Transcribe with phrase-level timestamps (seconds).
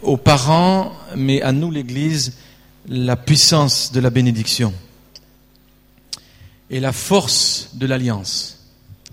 [0.00, 2.38] Aux parents, mais à nous l'Église,
[2.88, 4.72] la puissance de la bénédiction
[6.70, 8.66] et la force de l'alliance.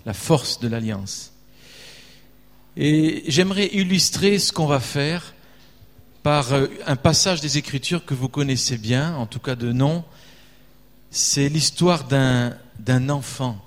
[0.06, 1.30] La force de l'alliance.
[2.78, 5.34] Et j'aimerais illustrer ce qu'on va faire
[6.22, 10.04] par euh, un passage des Écritures que vous connaissez bien, en tout cas de nom.
[11.10, 13.62] C'est l'histoire d'un enfant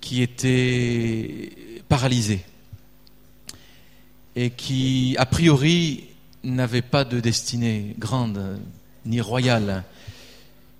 [0.00, 1.52] qui était
[1.88, 2.44] paralysé
[4.40, 6.04] et qui, a priori,
[6.44, 8.60] n'avait pas de destinée grande
[9.04, 9.82] ni royale.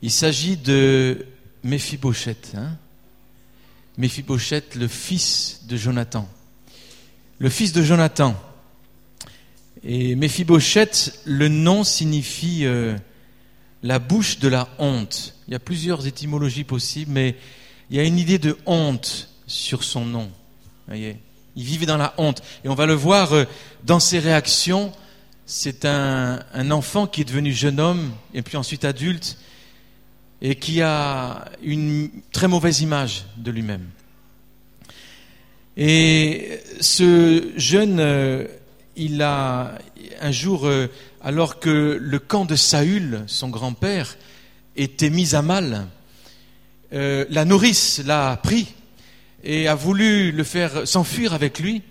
[0.01, 1.27] Il s'agit de
[1.65, 2.53] Méphibosheth.
[2.55, 2.77] Hein
[3.97, 6.29] le fils de Jonathan.
[7.41, 8.41] Le fils de Jonathan.
[9.83, 12.97] Et Méphibosheth, le nom signifie euh,
[13.83, 15.35] la bouche de la honte.
[15.49, 17.35] Il y a plusieurs étymologies possibles, mais
[17.91, 20.31] il y a une idée de honte sur son nom.
[20.87, 21.17] Voyez
[21.59, 22.41] il vivait dans la honte.
[22.65, 23.45] Et on va le voir euh,
[23.85, 24.93] dans ses réactions.
[25.45, 26.41] C'est un,
[26.71, 29.39] enfant qui est devenu jeune homme et puis ensuite adulte
[30.41, 33.87] et qui a une très mauvaise image de lui-même.
[35.77, 38.47] Et ce jeune, euh,
[38.95, 39.79] il a
[40.21, 40.87] un jour, euh,
[41.21, 44.17] alors que le camp de Saül, son grand-père,
[44.77, 45.89] était mis à mal,
[46.93, 48.69] la nourrice l'a pris
[49.45, 51.83] et a voulu le faire s'enfuir avec lui.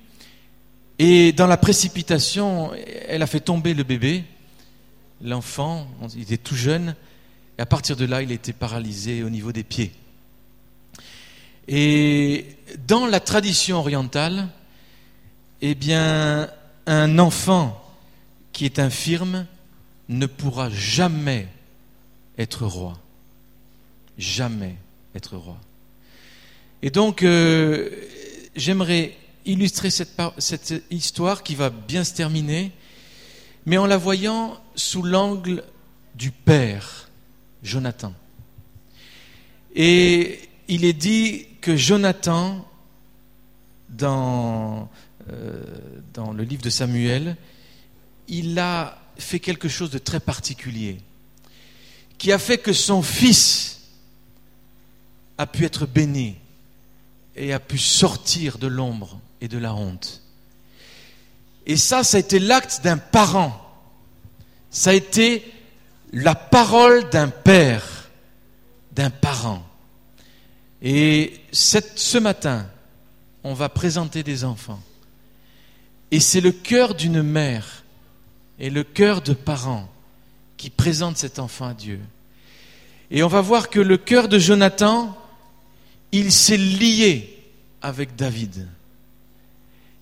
[1.00, 2.72] Et dans la précipitation,
[3.08, 4.24] elle a fait tomber le bébé,
[5.22, 6.96] l'enfant, il était tout jeune,
[7.58, 9.92] et à partir de là, il était paralysé au niveau des pieds.
[11.68, 12.46] Et
[12.88, 14.48] dans la tradition orientale,
[15.62, 16.50] eh bien,
[16.86, 17.84] un enfant
[18.54, 19.46] qui est infirme
[20.10, 21.48] ne pourra jamais
[22.38, 22.98] être roi.
[24.18, 24.76] Jamais
[25.14, 25.58] être roi.
[26.84, 27.90] Et donc, euh,
[28.56, 32.72] j'aimerais illustrer cette, histoire qui va bien se terminer,
[33.66, 35.64] mais en la voyant sous l'angle
[36.16, 37.10] du père,
[37.64, 38.14] Jonathan.
[39.74, 42.68] Et il est dit que Jonathan,
[43.90, 44.90] dans,
[45.32, 45.64] euh,
[46.14, 47.38] dans le livre de Samuel,
[48.28, 50.98] il a fait quelque chose de très particulier,
[52.18, 53.80] qui a fait que son fils
[55.38, 56.36] a pu être béni
[57.38, 60.22] et a pu sortir de l'ombre et de la honte.
[61.66, 63.64] Et ça, ça a été l'acte d'un parent.
[64.72, 65.44] Ça a été
[66.14, 68.10] la parole d'un père,
[68.94, 69.66] d'un parent.
[70.82, 72.68] Et ce matin,
[73.44, 74.82] on va présenter des enfants.
[76.12, 77.84] Et c'est le cœur d'une mère
[78.60, 79.90] et le cœur de parents
[80.56, 82.00] qui présente cet enfant à Dieu.
[83.12, 85.18] Et on va voir que le cœur de Jonathan,
[86.12, 87.38] il s'est lié
[87.82, 88.68] avec David.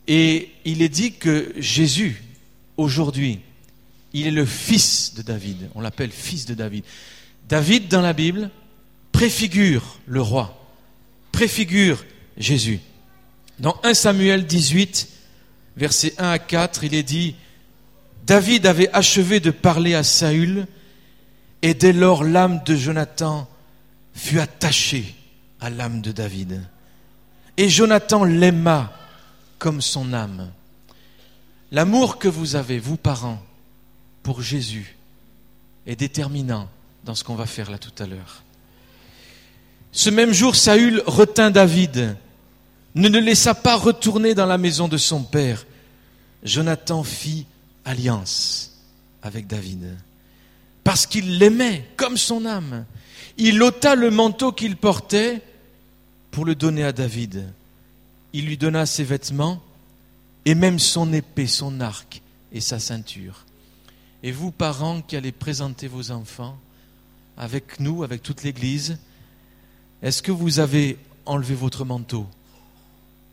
[0.07, 2.23] Et il est dit que Jésus,
[2.77, 3.39] aujourd'hui,
[4.13, 5.69] il est le fils de David.
[5.75, 6.83] On l'appelle fils de David.
[7.49, 8.49] David, dans la Bible,
[9.11, 10.57] préfigure le roi,
[11.31, 12.05] préfigure
[12.37, 12.79] Jésus.
[13.59, 15.07] Dans 1 Samuel 18,
[15.77, 17.35] versets 1 à 4, il est dit,
[18.25, 20.67] David avait achevé de parler à Saül,
[21.61, 23.49] et dès lors l'âme de Jonathan
[24.13, 25.15] fut attachée
[25.59, 26.61] à l'âme de David.
[27.57, 28.93] Et Jonathan l'aima
[29.59, 30.51] comme son âme.
[31.71, 33.41] L'amour que vous avez, vous parents,
[34.23, 34.95] pour Jésus
[35.85, 36.67] est déterminant
[37.03, 38.43] dans ce qu'on va faire là tout à l'heure.
[39.91, 42.17] Ce même jour, Saül retint David,
[42.95, 45.65] ne le laissa pas retourner dans la maison de son père.
[46.43, 47.45] Jonathan fit
[47.85, 48.71] alliance
[49.21, 49.95] avec David,
[50.83, 52.85] parce qu'il l'aimait comme son âme.
[53.37, 55.41] Il ôta le manteau qu'il portait
[56.31, 57.51] pour le donner à David.
[58.33, 59.61] Il lui donna ses vêtements
[60.45, 63.45] et même son épée, son arc et sa ceinture.
[64.23, 66.57] Et vous, parents qui allez présenter vos enfants
[67.37, 68.97] avec nous, avec toute l'Église,
[70.01, 72.27] est-ce que vous avez enlevé votre manteau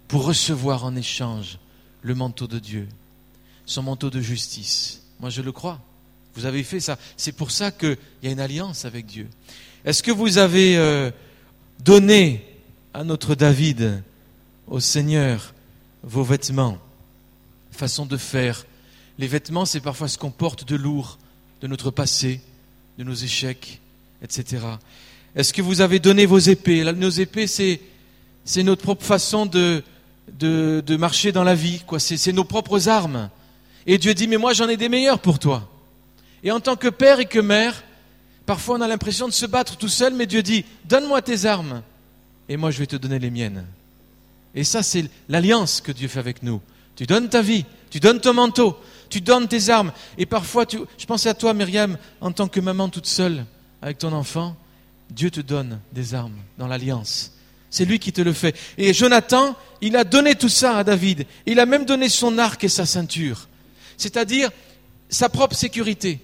[0.09, 1.59] pour recevoir en échange
[2.03, 2.89] le manteau de Dieu,
[3.67, 5.03] son manteau de justice?
[5.21, 5.81] Moi, je le crois.
[6.35, 6.99] Vous avez fait ça.
[7.17, 9.29] C'est pour ça qu'il y a une alliance avec Dieu.
[9.85, 11.11] Est-ce que vous avez euh,
[11.85, 12.45] donné
[12.95, 14.03] à notre David,
[14.69, 15.55] au Seigneur,
[16.05, 16.79] vos vêtements?
[17.73, 18.65] Façon de faire.
[19.19, 21.19] Les vêtements, c'est parfois ce qu'on porte de lourd,
[21.61, 22.41] de notre passé,
[22.97, 23.81] de nos échecs,
[24.23, 24.65] etc.
[25.35, 26.85] Est-ce que vous avez donné vos épées?
[26.93, 27.81] Nos épées, c'est,
[28.45, 29.83] c'est notre propre façon de,
[30.39, 31.83] de, de marcher dans la vie.
[31.87, 31.99] Quoi.
[31.99, 33.31] C'est, c'est nos propres armes.
[33.87, 35.69] Et Dieu dit, mais moi j'en ai des meilleures pour toi.
[36.45, 37.83] Et en tant que père et que mère,
[38.53, 41.81] parfois on a l'impression de se battre tout seul, mais Dieu dit, donne-moi tes armes
[42.51, 43.65] et moi je vais te donner les miennes.
[44.55, 46.61] Et ça, c'est l'alliance que Dieu fait avec nous.
[46.95, 48.79] Tu donnes ta vie, tu donnes ton manteau,
[49.09, 49.91] tu donnes tes armes.
[50.19, 53.47] Et parfois, tu, je pensais à toi, Myriam, en tant que maman toute seule
[53.81, 54.55] avec ton enfant.
[55.09, 57.33] Dieu te donne des armes dans l'alliance.
[57.71, 58.55] C'est lui qui te le fait.
[58.77, 61.25] Et Jonathan, il a donné tout ça à David.
[61.47, 63.49] Il a même donné son arc et sa ceinture.
[63.97, 64.51] C'est-à-dire
[65.09, 66.21] sa propre sécurité,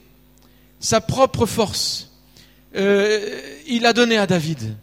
[0.81, 2.08] sa propre force.
[2.77, 4.77] Euh, il a donné à David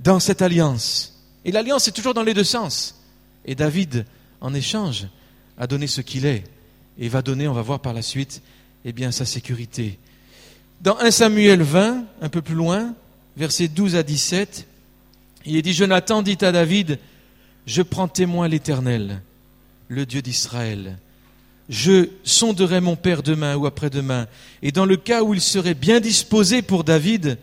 [0.00, 1.20] dans cette alliance.
[1.44, 3.00] Et l'alliance est toujours dans les deux sens.
[3.44, 4.04] Et David,
[4.40, 5.06] en échange,
[5.58, 6.44] a donné ce qu'il est
[6.98, 8.42] et va donner, on va voir par la suite,
[8.84, 9.98] eh bien, sa sécurité.
[10.80, 12.94] Dans 1 Samuel 20, un peu plus loin,
[13.36, 14.66] versets 12 à 17,
[15.44, 16.98] il est dit, Jonathan dit à David,
[17.66, 19.22] je prends témoin l'Éternel,
[19.88, 20.98] le Dieu d'Israël.
[21.68, 24.28] Je sonderai mon père demain ou après-demain,
[24.62, 27.38] et dans le cas où il serait bien disposé pour David,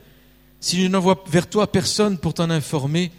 [0.61, 3.11] si je n'envoie vers toi personne pour t'en informer,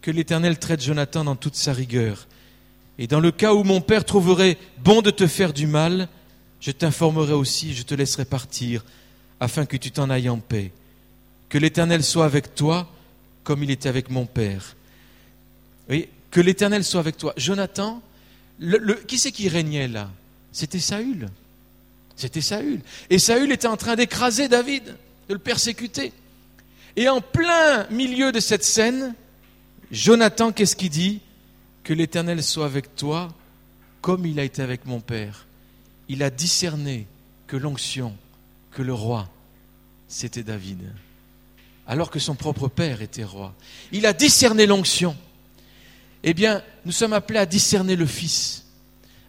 [0.00, 2.26] que l'Éternel traite Jonathan dans toute sa rigueur.
[2.98, 6.08] Et dans le cas où mon père trouverait bon de te faire du mal,
[6.60, 8.84] je t'informerai aussi, je te laisserai partir,
[9.38, 10.72] afin que tu t'en ailles en paix.
[11.48, 12.90] Que l'Éternel soit avec toi,
[13.44, 14.74] comme il était avec mon père.
[15.88, 17.32] Que l'Éternel soit avec toi.
[17.36, 18.02] Jonathan,
[19.06, 20.10] qui c'est qui régnait là?
[20.52, 21.28] C'était Saül.
[22.16, 22.80] C'était Saül.
[23.10, 24.84] Et Saül était en train d'écraser David,
[25.28, 26.12] de le persécuter.
[26.96, 29.14] Et en plein milieu de cette scène,
[29.90, 31.20] Jonathan, qu'est-ce qu'il dit?
[31.84, 33.34] Que l'Éternel soit avec toi
[34.02, 35.46] comme il a été avec mon Père.
[36.08, 37.06] Il a discerné
[37.46, 38.14] que l'onction,
[38.72, 39.30] que le roi,
[40.08, 40.80] c'était David,
[41.86, 43.54] alors que son propre Père était roi.
[43.92, 45.16] Il a discerné l'onction.
[46.24, 48.61] Eh bien, nous sommes appelés à discerner le Fils,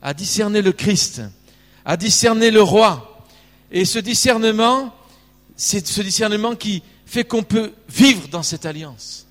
[0.04, 1.22] à discerner le Christ,
[1.86, 3.26] à discerner le roi.
[3.72, 4.94] Et ce discernement,
[5.56, 9.26] c'est ce discernement qui, fait qu'on peut vivre dans cette alliance,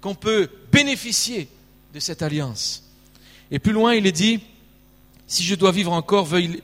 [0.00, 1.48] qu'on peut bénéficier
[1.94, 2.82] de cette alliance.
[3.50, 4.40] Et plus loin, il est dit,
[5.26, 6.62] si je dois vivre encore, veuille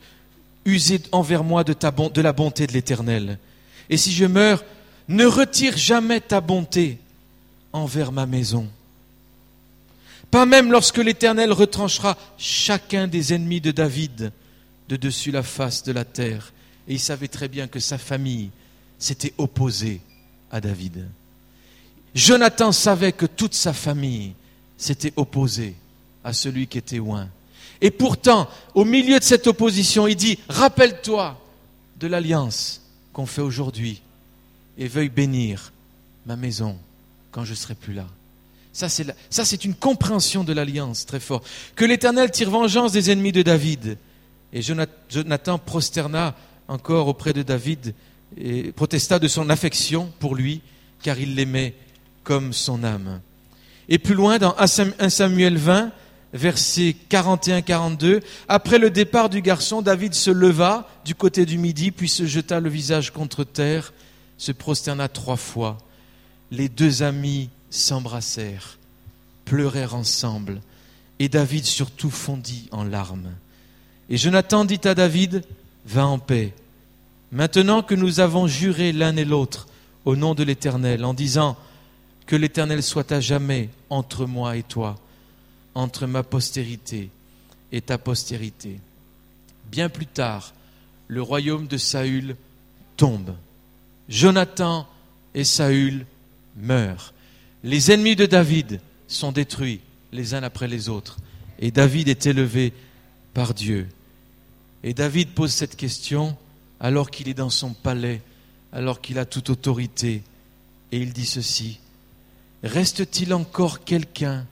[0.65, 3.39] user envers moi de, ta de la bonté de l'Éternel.
[3.89, 4.65] Et si je meurs,
[5.09, 6.99] ne retire jamais ta bonté
[7.73, 8.67] envers ma maison.
[10.35, 14.33] Pas même lorsque l'Éternel retranchera chacun des ennemis de David
[14.89, 16.53] de dessus la face de la terre.
[16.89, 18.51] Et il savait très bien que sa famille
[18.99, 20.01] s'était opposée
[20.51, 21.07] à David.
[22.17, 24.33] Jonathan savait que toute sa famille
[24.77, 25.77] s'était opposée
[26.25, 27.29] à celui qui était loin.
[27.81, 31.41] Et pourtant, au milieu de cette opposition, il dit, rappelle-toi
[32.01, 32.81] de l'alliance
[33.13, 34.03] qu'on fait aujourd'hui
[34.79, 35.73] et veuille bénir
[36.27, 36.77] ma maison
[37.31, 38.09] quand je serai plus là.
[38.75, 41.47] Ça, c'est une compréhension de l'alliance très forte.
[41.77, 43.97] Que l'Éternel tire vengeance des ennemis de David.
[44.53, 46.35] Et Jonathan prosterna
[46.67, 47.95] encore auprès de David
[48.37, 50.61] et protesta de son affection pour lui,
[51.03, 51.75] car il l'aimait
[52.25, 53.21] comme son âme.
[53.89, 55.93] Et plus loin, dans 1 Samuel 20,
[56.33, 62.09] versets 41-42, après le départ du garçon, David se leva du côté du midi, puis
[62.09, 63.93] se jeta le visage contre terre,
[64.37, 65.79] se prosterna trois fois.
[66.51, 68.79] Les deux amis s'embrassèrent,
[69.45, 70.61] pleurèrent ensemble,
[71.19, 73.33] et David surtout fondit en larmes.
[74.09, 75.45] Et Jonathan dit à David,
[75.87, 76.55] Va en paix,
[77.33, 79.67] Maintenant que nous avons juré l'un et l'autre
[80.05, 81.57] au nom de l'Éternel, en disant
[82.27, 84.97] que l'Éternel soit à jamais entre moi et toi,
[85.75, 87.11] entre ma postérité
[87.73, 88.79] et ta postérité.
[89.71, 90.53] Bien plus tard,
[91.09, 92.37] le royaume de Saül
[92.97, 93.35] tombe.
[94.09, 94.87] Jonathan
[95.35, 96.07] et Saül
[96.57, 97.14] meurent.
[97.65, 98.79] Les ennemis de David
[99.09, 99.81] sont détruits
[100.13, 101.17] les uns après les autres.
[101.59, 102.75] Et David est élevé
[103.33, 103.89] par Dieu.
[104.83, 106.37] Et David pose cette question,
[106.79, 108.21] alors qu'il est dans son palais,
[108.71, 110.23] alors qu'il a toute autorité.
[110.93, 111.81] Et il dit ceci,
[112.63, 114.47] Reste-t-il encore quelqu'un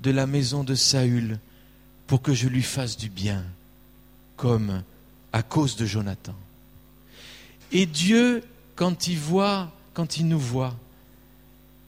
[0.00, 1.40] de la maison de Saül
[2.06, 3.44] pour que je lui fasse du bien,
[4.36, 4.84] comme
[5.32, 6.34] à cause de Jonathan?
[7.72, 8.44] Et Dieu,
[8.76, 10.76] quand il voit, quand il nous voit,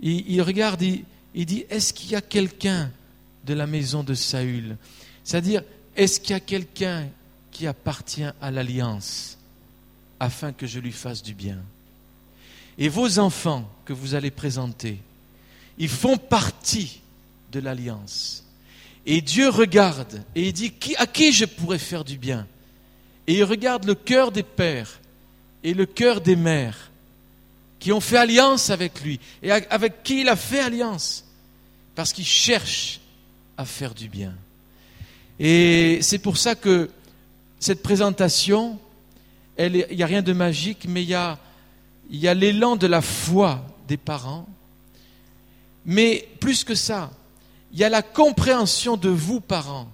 [0.03, 1.05] il, regarde, il,
[1.35, 2.91] il dit, est-ce qu'il y a quelqu'un
[3.45, 4.77] de la maison de Saül?
[5.25, 5.63] C'est-à-dire,
[5.97, 7.07] est-ce qu'il y a quelqu'un
[7.51, 9.39] qui appartient à l'alliance
[10.19, 11.59] afin que je lui fasse du bien?
[12.79, 14.99] Et vos enfants que vous allez présenter,
[15.79, 17.01] ils font partie
[17.51, 18.45] de l'alliance.
[19.05, 22.47] Et Dieu regarde et il dit à qui je pourrais faire du bien?
[23.27, 25.01] Et il regarde le cœur des pères
[25.65, 26.91] et le cœur des mères
[27.83, 31.25] qui ont fait alliance avec lui et avec qui il a fait alliance
[31.97, 33.01] parce qu'il cherche
[33.57, 34.37] à faire du bien.
[35.41, 36.91] Et c'est pour ça que
[37.59, 38.79] cette présentation,
[39.59, 41.41] il n'y a rien de magique, mais il y a,
[42.09, 44.47] y a l'élan de la foi des parents.
[45.85, 47.11] Mais plus que ça,
[47.73, 49.89] il y a la compréhension de vous, parents,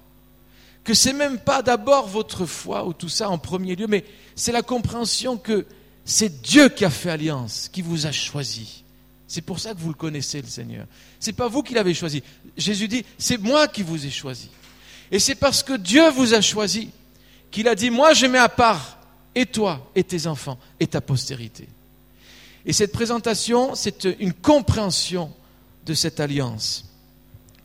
[0.85, 4.05] que c'est même pas d'abord votre foi ou tout ça en premier lieu, mais
[4.35, 5.65] c'est la compréhension que
[6.09, 8.83] c'est Dieu qui a fait alliance, qui vous a choisi.
[9.27, 10.87] C'est pour ça que vous le connaissez, le Seigneur.
[11.21, 12.23] C'est pas vous qui l'avez choisi.
[12.57, 14.49] Jésus dit, c'est moi qui vous ai choisi.
[15.13, 16.89] Et c'est parce que Dieu vous a choisi
[17.51, 18.99] qu'il a dit, moi je mets à part
[19.35, 21.69] et toi et tes enfants et ta postérité.
[22.65, 25.31] Et cette présentation, c'est une compréhension
[25.85, 26.87] de cette alliance.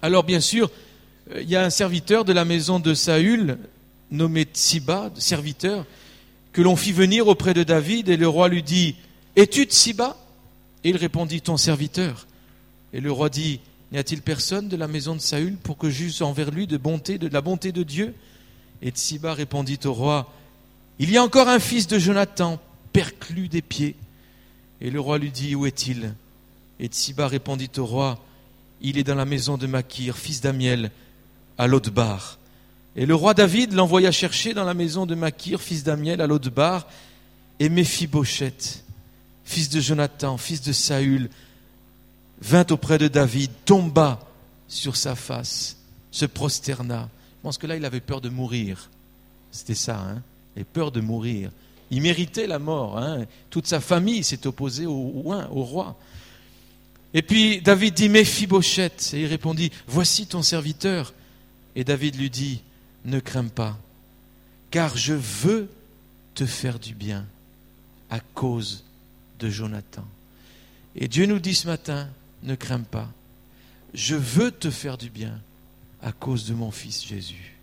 [0.01, 0.69] Alors bien sûr,
[1.31, 3.57] euh, il y a un serviteur de la maison de Saül,
[4.11, 5.85] nommé Tsiba, serviteur,
[6.53, 8.95] que l'on fit venir auprès de David, et le roi lui dit,
[9.35, 10.15] Es-tu Tsiba
[10.83, 12.27] Et il répondit, Ton serviteur.
[12.93, 13.59] Et le roi dit,
[13.91, 17.17] N'y a-t-il personne de la maison de Saül pour que juge envers lui de bonté,
[17.17, 18.13] de la bonté de Dieu?
[18.81, 20.31] Et Tsiba répondit au roi,
[20.99, 22.59] Il y a encore un fils de Jonathan,
[22.91, 23.95] perclus des pieds.
[24.79, 26.13] Et le roi lui dit, Où est-il?
[26.79, 28.23] Et Tsiba répondit au roi,
[28.81, 30.91] Il est dans la maison de Makir, fils d'Amiel,
[31.57, 32.37] à l'Audbar.
[32.95, 36.87] Et le roi David l'envoya chercher dans la maison de Makir, fils d'Amiel, à l'Audbar,
[37.59, 38.83] et Méphibosheth,
[39.45, 41.29] fils de Jonathan, fils de Saül,
[42.41, 44.19] vint auprès de David, tomba
[44.67, 45.77] sur sa face,
[46.11, 47.09] se prosterna.
[47.39, 48.89] Je pense que là, il avait peur de mourir.
[49.51, 50.21] C'était ça, hein
[50.55, 51.51] avait peur de mourir.
[51.91, 52.97] Il méritait la mort.
[52.97, 55.97] Hein Toute sa famille s'est opposée au, au roi.
[57.13, 61.13] Et puis David dit Méphibosheth, et il répondit Voici ton serviteur.
[61.75, 62.61] Et David lui dit
[63.05, 63.77] Ne crains pas,
[64.71, 65.69] car je veux
[66.35, 67.25] te faire du bien
[68.09, 68.83] à cause
[69.39, 70.05] de Jonathan.
[70.95, 72.07] Et Dieu nous dit ce matin
[72.43, 73.09] Ne crains pas,
[73.93, 75.39] je veux te faire du bien
[76.01, 77.55] à cause de mon fils Jésus.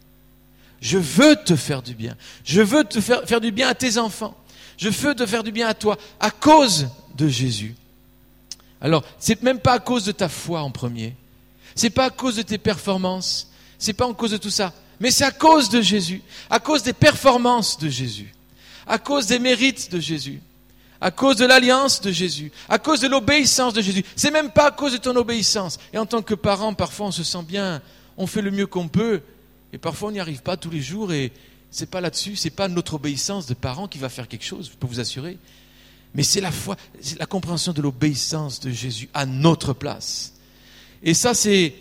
[0.81, 2.17] Je veux te faire du bien.
[2.45, 4.37] Je veux te faire, du bien à tes enfants.
[4.79, 7.75] Je veux te faire du bien à toi à cause de Jésus.
[8.81, 11.15] Alors, c'est même pas à cause de ta foi en premier.
[11.75, 15.11] C'est pas à cause de tes performances c'est pas en cause de tout ça, mais
[15.11, 18.33] c'est à cause de Jésus, à cause des performances de Jésus,
[18.87, 20.41] à cause des mérites de Jésus,
[21.01, 24.05] à cause de l'alliance de Jésus, à cause de l'obéissance de Jésus.
[24.15, 25.79] C'est même pas à cause de ton obéissance.
[25.95, 27.81] Et en tant que parent, parfois on se sent bien,
[28.19, 29.23] on fait le mieux qu'on peut,
[29.73, 31.33] et parfois on n'y arrive pas tous les jours, et
[31.71, 34.77] c'est pas là-dessus, c'est pas notre obéissance de parent qui va faire quelque chose, je
[34.77, 35.39] peux vous assurer.
[36.15, 40.35] Mais c'est la foi, c'est la compréhension de l'obéissance de Jésus à notre place.
[41.03, 41.75] Et ça, c'est,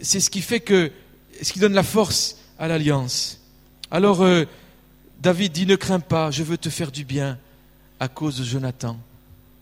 [0.00, 0.90] c'est ce qui fait que
[1.42, 3.40] ce qui donne la force à l'alliance.
[3.90, 4.44] Alors euh,
[5.20, 7.38] David dit, ne crains pas, je veux te faire du bien
[8.00, 8.98] à cause de Jonathan.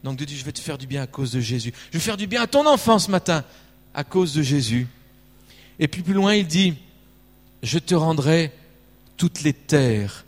[0.02, 1.72] Donc Dieu dit, je vais te faire du bien à cause de Jésus.
[1.90, 3.44] Je vais faire du bien à ton enfant ce matin
[3.94, 4.86] à cause de Jésus.
[5.78, 6.74] Et puis plus loin, il dit,
[7.62, 8.52] je te rendrai
[9.16, 10.24] toutes les terres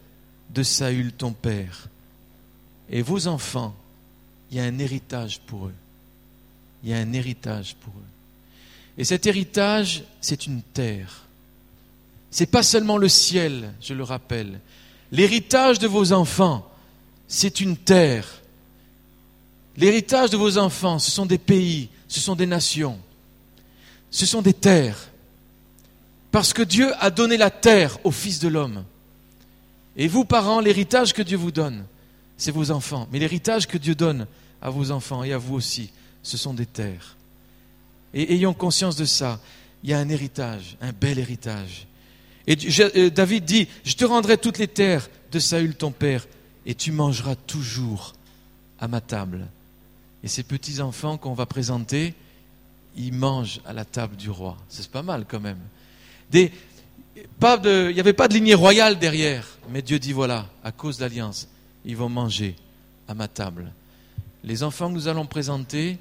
[0.51, 1.89] de Saül ton père.
[2.89, 3.75] Et vos enfants,
[4.51, 5.75] il y a un héritage pour eux.
[6.83, 8.09] Il y a un héritage pour eux.
[8.99, 11.26] Et cet héritage, c'est une terre.
[12.31, 14.61] C'est pas seulement le ciel, je le rappelle.
[15.13, 16.69] L'héritage de vos enfants,
[17.29, 18.43] c'est une terre.
[19.77, 22.99] L'héritage de vos enfants, ce sont des pays, ce sont des nations,
[24.11, 25.09] ce sont des terres.
[26.31, 28.85] Parce que Dieu a donné la terre au Fils de l'homme.
[29.97, 31.85] Et vous, parents, l'héritage que Dieu vous donne,
[32.37, 33.09] c'est vos enfants.
[33.11, 34.27] Mais l'héritage que Dieu donne
[34.61, 35.91] à vos enfants et à vous aussi,
[36.23, 37.17] ce sont des terres.
[38.13, 39.41] Et ayons conscience de ça.
[39.83, 41.87] Il y a un héritage, un bel héritage.
[42.47, 46.27] Et euh, David dit, je te rendrai toutes les terres de Saül ton père,
[46.65, 48.15] et tu mangeras toujours
[48.79, 49.47] à ma table.
[50.23, 52.15] Et ces petits-enfants qu'on va présenter,
[52.97, 54.57] ils mangent à la table du roi.
[54.69, 55.59] C'est pas mal quand même.
[56.33, 56.51] il
[57.41, 61.49] n'y avait pas de lignée royale derrière, mais Dieu dit, voilà, à cause de l'alliance,
[61.85, 62.57] ils vont manger
[63.09, 63.73] à ma table.
[64.45, 65.99] Les enfants que nous allons présenter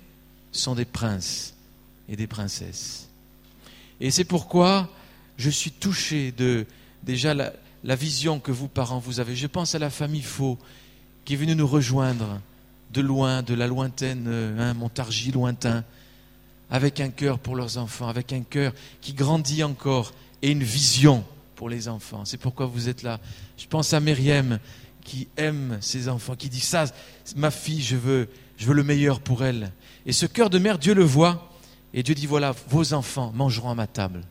[0.52, 1.54] sont des princes
[2.08, 3.08] et des princesses.
[4.00, 4.90] Et c'est pourquoi
[5.38, 6.66] je suis touché de
[7.04, 9.36] déjà la, vision que vous, parents, vous avez.
[9.36, 10.58] Je pense à la famille Faux
[11.24, 12.40] qui est venue nous rejoindre
[12.92, 15.84] de loin, de la lointaine, euh, hein, Montargis lointain,
[16.70, 21.24] avec un cœur pour leurs enfants, avec un cœur qui grandit encore et une vision
[21.56, 22.26] pour les enfants.
[22.26, 23.20] C'est pourquoi vous êtes là.
[23.58, 24.60] Je pense à Myriam
[25.04, 26.86] qui aime ses enfants, qui dit ça,
[27.36, 28.28] ma fille, je veux,
[28.58, 29.72] je veux le meilleur pour elle.
[30.06, 31.52] Et ce cœur de mère, Dieu le voit.
[31.94, 34.22] Et Dieu dit, voilà, vos enfants mangeront à ma table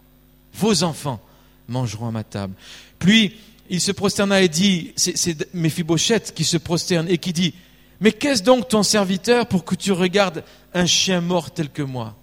[0.54, 1.20] vos enfants
[1.68, 2.54] mangeront à ma table.
[2.98, 3.34] Puis,
[3.70, 7.54] il se prosterna et dit, c'est Méphibosheth qui se prosterne et qui dit,
[8.00, 10.44] mais qu'est-ce donc ton serviteur pour que tu regardes
[10.74, 12.14] un chien mort tel que moi?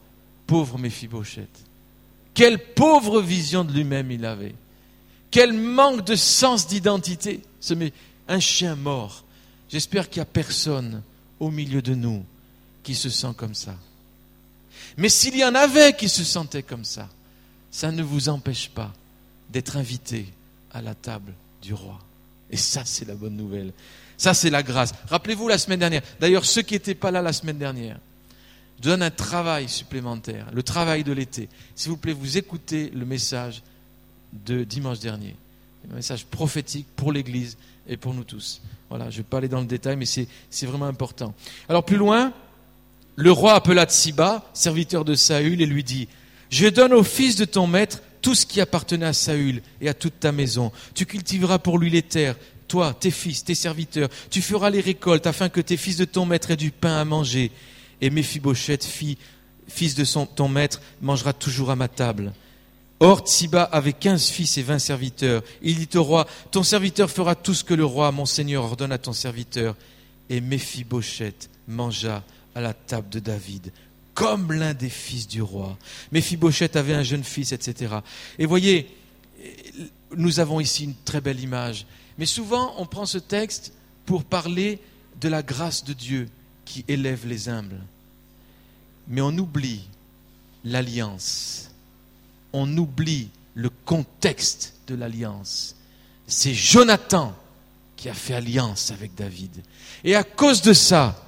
[0.45, 1.49] Pauvre Méphibosheth.
[2.33, 4.55] Quelle pauvre vision de lui-même il avait.
[5.31, 7.41] Quel manque de sens d'identité.
[8.27, 9.23] Un chien mort.
[9.69, 11.01] J'espère qu'il n'y a personne
[11.39, 12.23] au milieu de nous
[12.83, 13.75] qui se sent comme ça.
[14.97, 17.09] Mais s'il y en avait qui se sentaient comme ça,
[17.71, 18.93] ça ne vous empêche pas
[19.49, 20.27] d'être invité
[20.73, 21.99] à la table du roi.
[22.49, 23.71] Et ça, c'est la bonne nouvelle.
[24.17, 24.93] Ça, c'est la grâce.
[25.09, 26.01] Rappelez-vous la semaine dernière.
[26.19, 27.97] D'ailleurs, ceux qui n'étaient pas là la semaine dernière,
[28.81, 31.49] donne un travail supplémentaire, le travail de l'été.
[31.75, 33.61] S'il vous plaît, vous écoutez le message
[34.33, 35.35] de dimanche dernier.
[35.91, 38.61] Un message prophétique pour l'Église et pour nous tous.
[38.89, 40.27] Voilà, je ne vais pas aller dans le détail, mais c'est
[40.65, 41.33] vraiment important.
[41.69, 42.33] Alors plus loin,
[43.15, 46.07] le roi appela Tsiba, serviteur de Saül, et lui dit,
[46.51, 49.93] Je donne au fils de ton maître tout ce qui appartenait à Saül et à
[49.93, 50.71] toute ta maison.
[50.93, 52.35] Tu cultiveras pour lui les terres,
[52.67, 54.09] toi, tes fils, tes serviteurs.
[54.29, 57.05] Tu feras les récoltes afin que tes fils de ton maître aient du pain à
[57.05, 57.51] manger.
[58.01, 58.85] Et Méphibosheth,
[59.67, 60.05] fils de
[60.35, 62.33] ton maître, mangera toujours à ma table.
[62.99, 65.43] Or, Tsiba avait quinze fils et vingt serviteurs.
[65.61, 68.91] Il dit au roi, ton serviteur fera tout ce que le roi, mon seigneur, ordonne
[68.91, 69.75] à ton serviteur.
[70.29, 73.71] Et Méphibosheth mangea à la table de David,
[74.13, 75.77] comme l'un des fils du roi.
[76.11, 77.95] Méphibosheth avait un jeune fils, etc.
[78.37, 78.87] Et voyez,
[80.15, 81.85] nous avons ici une très belle image.
[82.17, 83.73] Mais souvent, on prend ce texte
[84.05, 84.79] pour parler
[85.19, 86.27] de la grâce de Dieu
[86.65, 87.81] qui élève les humbles.
[89.07, 89.87] Mais on oublie
[90.63, 91.71] l'alliance
[92.53, 95.75] on oublie le contexte de l'alliance.
[96.27, 97.35] C'est Jonathan
[97.95, 99.51] qui a fait alliance avec David.
[100.03, 101.23] Et à cause de ça,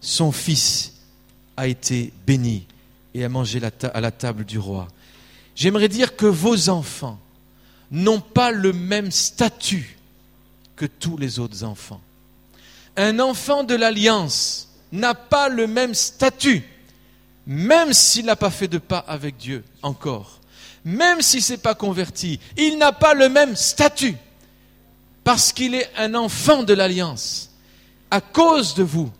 [0.00, 0.94] son fils
[1.58, 2.66] a été béni
[3.14, 3.60] et a mangé
[3.92, 4.88] à la table du roi.
[5.54, 7.18] J'aimerais dire que vos enfants
[7.90, 9.98] n'ont pas le même statut
[10.76, 12.00] que tous les autres enfants.
[12.96, 16.62] Un enfant de l'alliance n'a pas le même statut,
[17.46, 20.38] même s'il n'a pas fait de pas avec Dieu encore
[20.84, 24.16] même s'il ne s'est pas converti, il n'a pas le même statut
[25.22, 27.50] parce qu'il est un enfant de l'alliance
[28.10, 29.10] à cause de vous,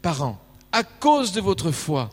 [0.00, 0.38] parents,
[0.72, 2.10] à cause de votre foi.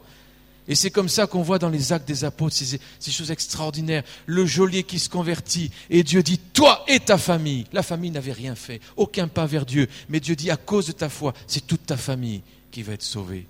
[0.68, 4.04] Et c'est comme ça qu'on voit dans les actes des apôtres ces, choses extraordinaires.
[4.26, 7.66] Le geôlier qui se convertit et Dieu dit, toi et ta famille.
[7.72, 9.88] La famille n'avait rien fait, aucun pas vers Dieu.
[10.10, 13.04] Mais Dieu dit, à cause de ta foi, c'est toute ta famille qui va être
[13.04, 13.46] sauvée.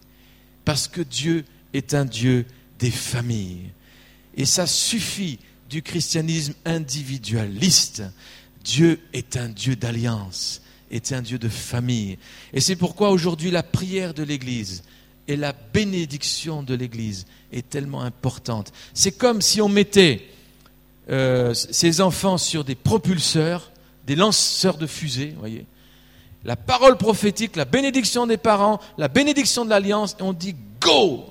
[0.66, 2.46] Parce que Dieu est un Dieu
[2.80, 3.72] des familles.
[4.36, 5.40] Et ça suffit
[5.70, 8.04] du christianisme individualiste.
[8.64, 12.18] Dieu est un Dieu d'alliance, est un Dieu de famille.
[12.52, 14.84] Et c'est pourquoi aujourd'hui la prière de l'Église
[15.28, 18.72] et la bénédiction de l'Église est tellement importante.
[18.94, 20.28] C'est comme si on mettait
[21.10, 23.72] euh, ces enfants sur des propulseurs,
[24.06, 25.66] des lanceurs de fusées, voyez.
[26.44, 31.26] La parole prophétique, la bénédiction des parents, la bénédiction de l'alliance, et on dit go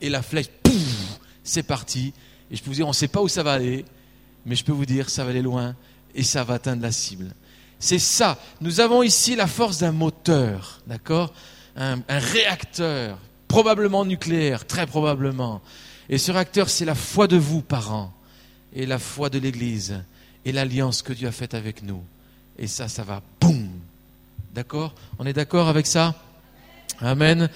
[0.00, 2.12] Et la flèche, pouf, c'est parti.
[2.52, 3.84] Et je peux vous dire, on ne sait pas où ça va aller,
[4.46, 5.74] mais je peux vous dire, ça va aller loin
[6.14, 7.34] et ça va atteindre la cible.
[7.80, 8.38] C'est ça.
[8.60, 11.32] Nous avons ici la force d'un moteur, d'accord?
[11.76, 15.60] Un, un, réacteur, probablement nucléaire, très probablement.
[16.08, 18.12] Et ce réacteur, c'est la foi de vous, parents,
[18.74, 20.02] et la foi de l'Église,
[20.44, 22.02] et l'alliance que Dieu a faite avec nous.
[22.58, 23.68] Et ça, ça va, boum
[24.54, 24.94] D'accord?
[25.18, 26.14] On est d'accord avec ça?
[27.00, 27.48] Amen.